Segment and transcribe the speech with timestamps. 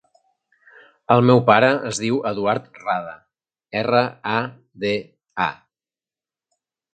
[1.15, 3.13] El meu pare es diu Eduard Rada:
[3.83, 4.01] erra,
[4.39, 4.39] a,
[4.85, 4.95] de,
[5.47, 5.53] a.